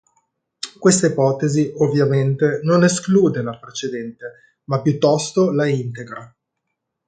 [0.79, 4.25] Questa ipotesi, ovviamente, non esclude la precedente,
[4.63, 6.35] ma piuttosto la integra.